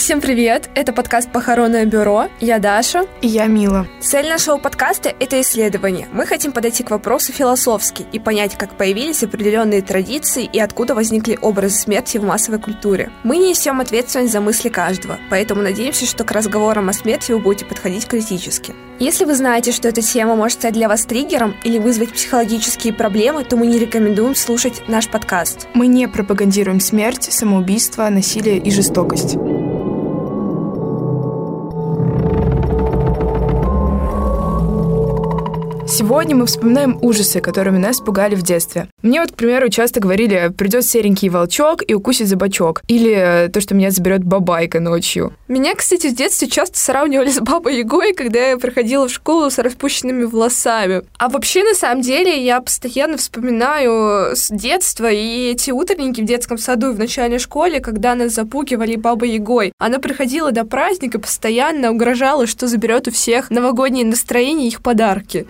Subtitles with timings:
[0.00, 0.70] Всем привет!
[0.74, 2.28] Это подкаст «Похоронное бюро».
[2.40, 3.04] Я Даша.
[3.20, 3.86] И я Мила.
[4.00, 6.08] Цель нашего подкаста— это исследование.
[6.10, 11.38] Мы хотим подойти к вопросу философски и понять, как появились определенные традиции и откуда возникли
[11.42, 13.12] образы смерти в массовой культуре.
[13.24, 17.38] Мы не несем ответственность за мысли каждого, поэтому надеемся, что к разговорам о смерти вы
[17.38, 18.74] будете подходить критически.
[19.00, 23.44] Если вы знаете, что эта тема может стать для вас триггером или вызвать психологические проблемы,
[23.44, 25.68] то мы не рекомендуем слушать наш подкаст.
[25.74, 29.36] Мы не пропагандируем смерть, самоубийство, насилие и жестокость.
[36.00, 38.88] Сегодня мы вспоминаем ужасы, которыми нас пугали в детстве.
[39.02, 42.80] Мне вот, к примеру, часто говорили, придет серенький волчок и укусит за бочок.
[42.88, 45.34] Или э, то, что меня заберет бабайка ночью.
[45.46, 49.58] Меня, кстати, в детстве часто сравнивали с бабой Егой, когда я проходила в школу с
[49.58, 51.02] распущенными волосами.
[51.18, 56.56] А вообще, на самом деле, я постоянно вспоминаю с детства и эти утренники в детском
[56.56, 59.74] саду и в начальной школе, когда нас запугивали бабой Егой.
[59.76, 65.46] Она приходила до праздника, постоянно угрожала, что заберет у всех новогоднее настроение и их подарки.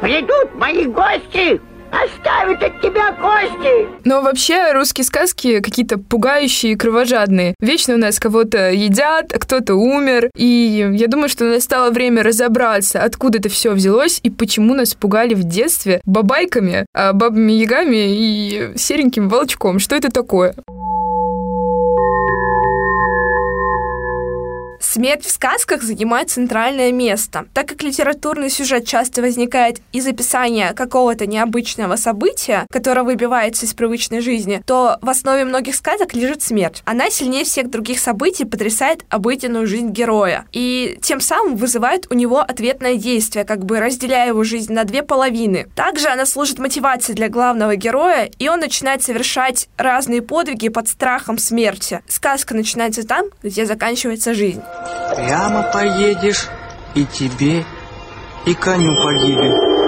[0.00, 1.60] Придут мои гости,
[1.90, 3.88] оставят от тебя кости.
[4.04, 7.54] Но вообще русские сказки какие-то пугающие и кровожадные.
[7.60, 10.30] Вечно у нас кого-то едят, а кто-то умер.
[10.36, 15.34] И я думаю, что настало время разобраться, откуда это все взялось и почему нас пугали
[15.34, 19.78] в детстве бабайками, а бабами-ягами и сереньким волчком.
[19.78, 20.54] Что это такое?
[24.80, 27.46] Смерть в сказках занимает центральное место.
[27.54, 34.20] Так как литературный сюжет часто возникает из описания какого-то необычного события, которое выбивается из привычной
[34.20, 36.82] жизни, то в основе многих сказок лежит смерть.
[36.84, 42.40] Она сильнее всех других событий потрясает обыденную жизнь героя и тем самым вызывает у него
[42.40, 45.68] ответное действие, как бы разделяя его жизнь на две половины.
[45.74, 51.38] Также она служит мотивацией для главного героя, и он начинает совершать разные подвиги под страхом
[51.38, 52.00] смерти.
[52.08, 54.62] Сказка начинается там, где заканчивается жизнь.
[55.16, 56.48] Прямо поедешь,
[56.94, 57.64] и тебе,
[58.46, 59.78] и коню погибель.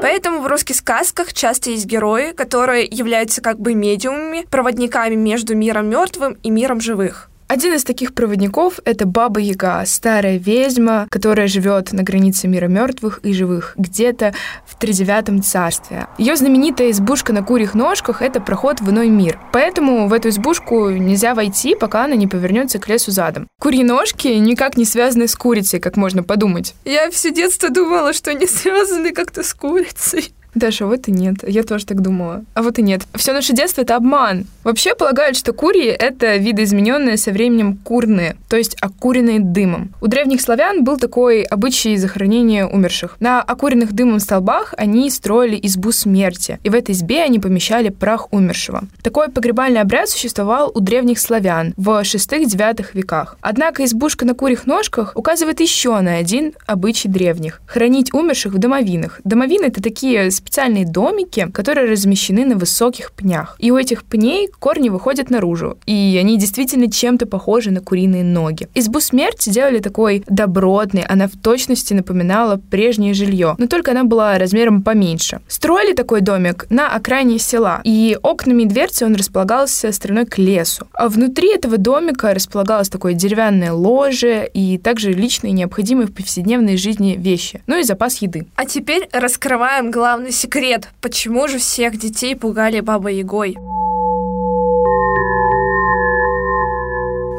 [0.00, 5.88] Поэтому в русских сказках часто есть герои, которые являются как бы медиумами, проводниками между миром
[5.88, 7.27] мертвым и миром живых.
[7.48, 13.20] Один из таких проводников— это Баба Яга, старая ведьма, которая живет на границе мира мертвых
[13.22, 14.34] и живых, где-то
[14.66, 16.08] в тридевятом царстве.
[16.18, 19.40] Ее знаменитая избушка на курьих ножках— это проход в иной мир.
[19.50, 23.48] Поэтому в эту избушку нельзя войти, пока она не повернется к лесу задом.
[23.58, 26.74] Курьи ножки никак не связаны с курицей, как можно подумать.
[26.84, 30.34] Я все детство думала, что они связаны как-то с курицей.
[30.54, 31.36] Даша, вот и нет.
[31.46, 32.44] Я тоже так думала.
[32.54, 33.02] А вот и нет.
[33.14, 34.46] Все наше детство— это обман.
[34.64, 39.92] Вообще полагают, что курии— это видоизмененные со временем курные, то есть окуренные дымом.
[40.00, 43.16] У древних славян был такой обычай захоронения умерших.
[43.20, 48.32] На окуренных дымом столбах они строили избу смерти, и в этой избе они помещали прах
[48.32, 48.84] умершего.
[49.02, 53.36] Такой погребальный обряд существовал у древних славян в 6-9 веках.
[53.40, 59.20] Однако избушка на курьих ножках указывает еще на один обычай древних— хранить умерших в домовинах.
[59.24, 63.56] Домовины— это такие специальные домики, которые размещены на высоких пнях.
[63.58, 68.68] И у этих пней корни выходят наружу, и они действительно чем-то похожи на куриные ноги.
[68.74, 74.38] Избу смерти делали такой добротной, она в точности напоминала прежнее жилье, но только она была
[74.38, 75.40] размером поменьше.
[75.48, 80.86] Строили такой домик на окраине села, и окнами и дверцей он располагался стороной к лесу.
[80.92, 87.16] А внутри этого домика располагалось такое деревянное ложе и также личные необходимые в повседневной жизни
[87.18, 88.46] вещи, ну и запас еды.
[88.56, 93.56] А теперь раскрываем главный секрет, почему же всех детей пугали Бабой Ягой.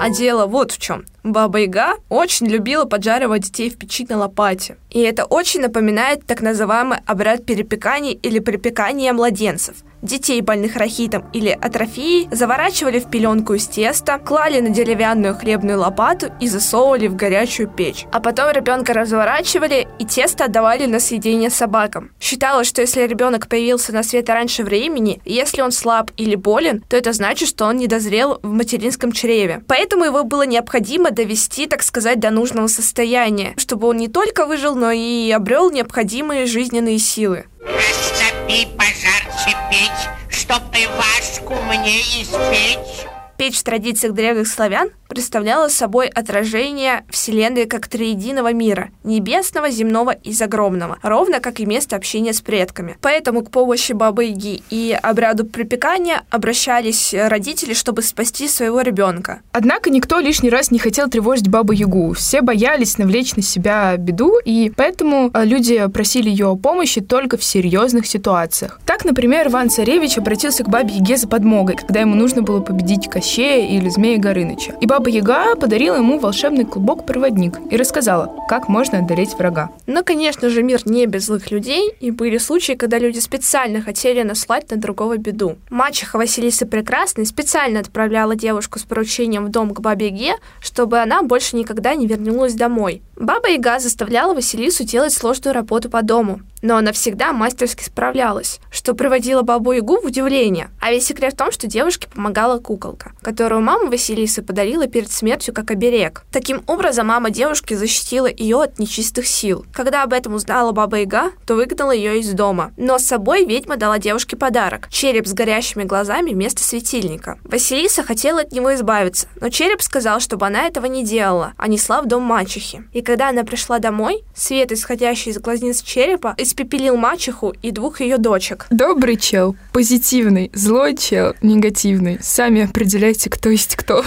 [0.00, 1.04] А дело вот в чем.
[1.32, 4.76] Баба Яга очень любила поджаривать детей в печи на лопате.
[4.90, 9.76] И это очень напоминает так называемый обряд перепекания или припекания младенцев.
[10.00, 16.28] Детей, больных рахитом или атрофией, заворачивали в пеленку из теста, клали на деревянную хлебную лопату
[16.40, 18.06] и засовывали в горячую печь.
[18.12, 22.12] А потом ребенка разворачивали и тесто отдавали на съедение собакам.
[22.20, 26.96] Считалось, что если ребенок появился на свет раньше времени, если он слаб или болен, то
[26.96, 29.62] это значит, что он не дозрел в материнском чреве.
[29.66, 34.76] Поэтому его было необходимо довести, так сказать, до нужного состояния, чтобы он не только выжил,
[34.76, 37.46] но и обрел необходимые жизненные силы.
[37.60, 43.07] Растопи пожарче печь, чтоб Ивашку мне испечь.
[43.38, 50.32] Печь в традициях древних славян представляла собой отражение Вселенной как триединого мира, небесного, земного и
[50.32, 52.96] загробного, ровно как и место общения с предками.
[53.00, 59.40] Поэтому к помощи Бабы Яги и обряду припекания обращались родители, чтобы спасти своего ребенка.
[59.52, 62.14] Однако никто лишний раз не хотел тревожить Бабу Ягу.
[62.14, 67.36] Все боялись навлечь на себя беду, и поэтому э, люди просили ее о помощи только
[67.36, 68.80] в серьезных ситуациях.
[68.84, 73.08] Так, например, Иван Царевич обратился к Бабе Яге за подмогой, когда ему нужно было победить
[73.08, 74.74] Кощея или Змея Горыныча.
[74.80, 79.70] И Баба Яга подарила ему волшебный клубок-проводник и рассказала, как можно одолеть врага.
[79.86, 84.22] Но, конечно же, мир не без злых людей, и были случаи, когда люди специально хотели
[84.22, 85.56] наслать на другого беду.
[85.70, 91.22] Мачеха Василиса Прекрасной специально отправляла девушку с поручением в дом к бабе Яге, чтобы она
[91.22, 93.02] больше никогда не вернулась домой.
[93.18, 98.94] Баба Яга заставляла Василису делать сложную работу по дому, но она всегда мастерски справлялась, что
[98.94, 100.70] приводило бабу Ягу в удивление.
[100.80, 105.52] А весь секрет в том, что девушке помогала куколка, которую мама Василисы подарила перед смертью
[105.52, 106.24] как оберег.
[106.30, 109.66] Таким образом, мама девушки защитила ее от нечистых сил.
[109.72, 112.72] Когда об этом узнала баба Яга, то выгнала ее из дома.
[112.76, 117.38] Но с собой ведьма дала девушке подарок– череп с горящими глазами вместо светильника.
[117.42, 122.00] Василиса хотела от него избавиться, но череп сказал, чтобы она этого не делала, а несла
[122.00, 122.84] в дом мачехи.
[122.92, 128.18] И когда она пришла домой, свет, исходящий из глазниц черепа, испепелил мачеху и двух ее
[128.18, 128.66] дочек.
[128.68, 132.18] Добрый чел, позитивный, злой чел, негативный.
[132.20, 134.04] Сами определяйте, кто есть кто.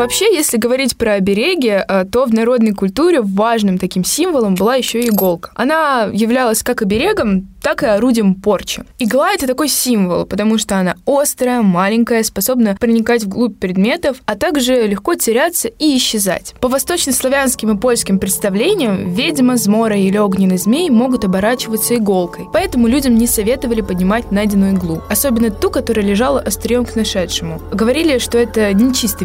[0.00, 4.98] Вообще, если говорить про обереги, э, то в народной культуре важным таким символом была еще
[4.98, 5.50] и иголка.
[5.54, 8.84] Она являлась как оберегом, так и орудием порчи.
[8.98, 14.86] Игла— это такой символ, потому что она острая, маленькая, способна проникать вглубь предметов, а также
[14.86, 16.54] легко теряться и исчезать.
[16.60, 23.16] По восточнославянским и польским представлениям, ведьма, змора или огненный змей могут оборачиваться иголкой, поэтому людям
[23.16, 27.60] не советовали поднимать найденную иглу, особенно ту, которая лежала острием к нашедшему.
[27.72, 29.24] Говорили, что это нечисто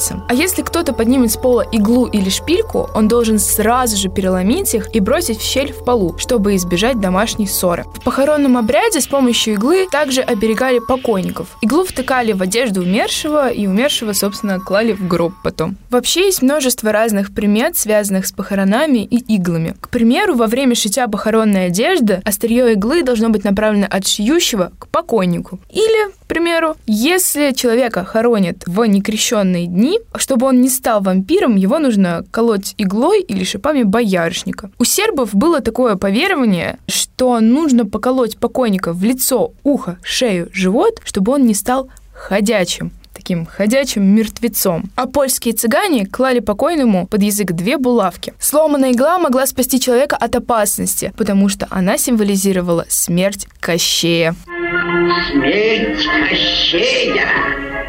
[0.00, 0.22] перекидывается.
[0.28, 4.94] А если кто-то поднимет с пола иглу или шпильку, он должен сразу же переломить их
[4.94, 7.84] и бросить в щель в полу, чтобы избежать домашней ссоры.
[7.94, 11.56] В похоронном обряде с помощью иглы также оберегали покойников.
[11.60, 15.76] Иглу втыкали в одежду умершего, и умершего, собственно, клали в гроб потом.
[15.90, 19.74] Вообще есть множество разных примет, связанных с похоронами и иглами.
[19.80, 24.88] К примеру, во время шитья похоронной одежды острие иглы должно быть направлено от шьющего к
[24.88, 25.58] покойнику.
[25.70, 32.24] Или, примеру, если человека хоронят в некрещенные дни, чтобы он не стал вампиром, его нужно
[32.30, 34.70] колоть иглой или шипами боярышника.
[34.78, 41.32] У сербов было такое поверование, что нужно поколоть покойника в лицо, ухо, шею, живот, чтобы
[41.32, 44.84] он не стал ходячим таким ходячим мертвецом.
[44.94, 48.32] А польские цыгане клали покойному под язык две булавки.
[48.40, 54.34] Сломанная игла могла спасти человека от опасности, потому что она символизировала смерть Кощея.
[54.70, 57.26] Смерть Кощея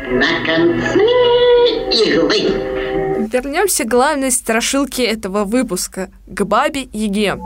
[0.10, 0.96] на конце
[1.92, 3.28] иглы.
[3.32, 7.38] Вернемся к главной страшилке этого выпуска– к бабе Яге.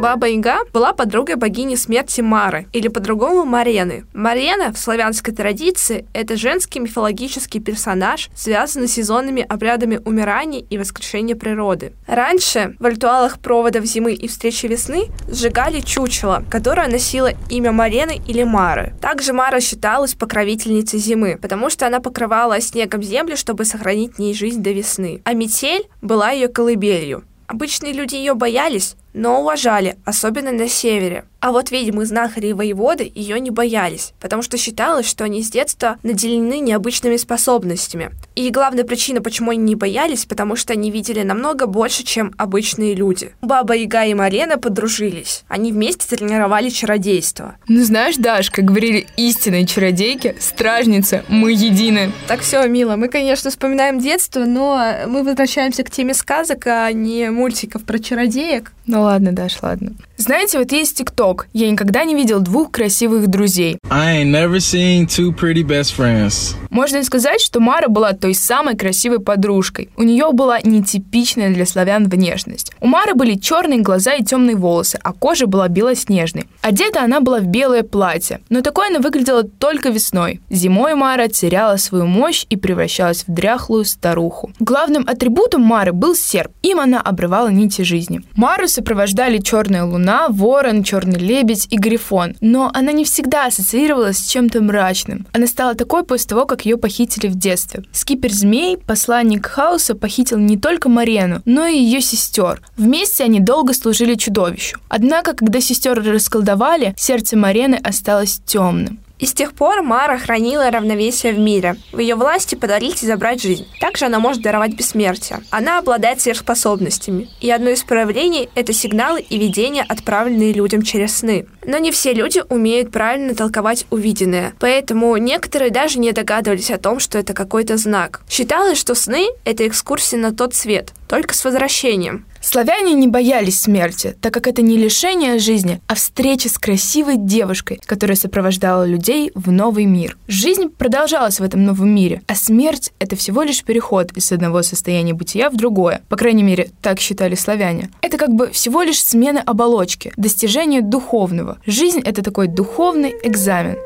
[0.00, 4.06] Баба Яга была подругой богини смерти Мары, или по-другому Марены.
[4.14, 11.36] Марена в славянской традиции– это женский мифологический персонаж, связанный с сезонными обрядами умирания и воскрешения
[11.36, 11.92] природы.
[12.06, 18.42] Раньше в ритуалах проводов зимы и встречи весны сжигали чучело, которое носило имя Марены или
[18.42, 18.94] Мары.
[19.02, 24.32] Также Мара считалась покровительницей зимы, потому что она покрывала снегом землю, чтобы сохранить в ней
[24.32, 25.20] жизнь до весны.
[25.24, 27.22] А метель была ее колыбелью.
[27.50, 31.24] Обычные люди ее боялись, но уважали, особенно на севере.
[31.40, 35.50] А вот ведьмы, знахари и воеводы ее не боялись, потому что считалось, что они с
[35.50, 38.10] детства наделены необычными способностями.
[38.36, 42.94] И главная причина, почему они не боялись, потому что они видели намного больше, чем обычные
[42.94, 43.32] люди.
[43.40, 45.44] Баба Яга и Марена подружились.
[45.48, 47.56] Они вместе тренировали чародейство.
[47.68, 52.12] Ну знаешь, Даш, как говорили истинные чародейки, стражница, мы едины.
[52.28, 57.30] Так все, мило, мы, конечно, вспоминаем детство, но мы возвращаемся к теме сказок, а не
[57.30, 58.72] мультиков про чародеек.
[58.92, 59.92] Ну ладно, Даш, ладно.
[60.16, 61.46] Знаете, вот есть ТикТок.
[61.52, 63.78] Я никогда не видел двух красивых друзей.
[63.88, 66.56] I ain't never seen two pretty best friends.
[66.70, 69.90] Можно сказать, что Мара была той самой красивой подружкой.
[69.96, 72.72] У нее была нетипичная для славян внешность.
[72.80, 76.46] У Мары были черные глаза и темные волосы, а кожа была белоснежной.
[76.62, 80.40] Одета она была в белое платье, но такое она выглядела только весной.
[80.48, 84.52] Зимой Мара теряла свою мощь и превращалась в дряхлую старуху.
[84.60, 86.52] Главным атрибутом Мары был серп.
[86.62, 88.22] Им она обрывала нити жизни.
[88.36, 92.36] Мару сопровождали черная луна, ворон, черный лебедь и грифон.
[92.40, 95.26] Но она не всегда ассоциировалась с чем-то мрачным.
[95.32, 97.82] Она стала такой после того, как ее похитили в детстве.
[97.92, 102.62] Скипер Змей, посланник хаоса, похитил не только Марену, но и ее сестер.
[102.76, 104.78] Вместе они долго служили чудовищу.
[104.88, 108.98] Однако, когда сестер расколдовали, сердце Марены осталось темным.
[109.20, 111.76] И с тех пор Мара хранила равновесие в мире.
[111.92, 113.66] В ее власти подарить и забрать жизнь.
[113.78, 115.40] Также она может даровать бессмертие.
[115.50, 117.28] Она обладает сверхспособностями.
[117.40, 121.46] И одно из проявлений— это сигналы и видения, отправленные людям через сны.
[121.64, 124.54] Но не все люди умеют правильно толковать увиденное.
[124.58, 128.22] Поэтому некоторые даже не догадывались о том, что это какой-то знак.
[128.28, 132.24] Считалось, что сны— это экскурсия на тот свет, только с возвращением.
[132.42, 137.80] Славяне не боялись смерти, так как это не лишение жизни, а встреча с красивой девушкой,
[137.84, 140.16] которая сопровождала людей в новый мир.
[140.26, 145.12] Жизнь продолжалась в этом новом мире, а смерть— это всего лишь переход из одного состояния
[145.12, 146.00] бытия в другое.
[146.08, 147.90] По крайней мере, так считали славяне.
[148.10, 151.58] Это как бы всего лишь смена оболочки, достижение духовного.
[151.64, 153.76] Жизнь— это такой духовный экзамен.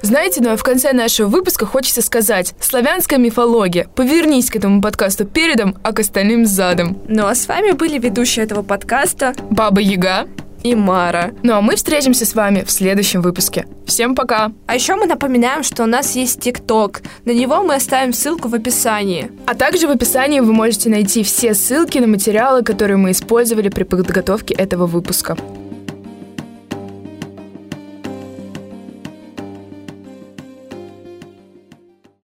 [0.00, 3.88] Знаете, ну а в конце нашего выпуска хочется сказать «Славянская мифология».
[3.94, 6.96] Повернись к этому подкасту передом, а к остальным задом.
[7.08, 10.26] Ну а с вами были ведущие этого подкаста Баба Яга
[10.62, 11.32] и Мара.
[11.42, 13.66] Ну а мы встретимся с вами в следующем выпуске.
[13.86, 14.52] Всем пока!
[14.66, 17.02] А еще мы напоминаем, что у нас есть ТикТок.
[17.24, 19.30] На него мы оставим ссылку в описании.
[19.46, 23.84] А также в описании вы можете найти все ссылки на материалы, которые мы использовали при
[23.84, 25.36] подготовке этого выпуска.